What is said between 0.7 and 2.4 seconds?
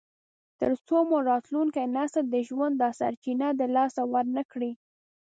څو مو راتلونکی نسل د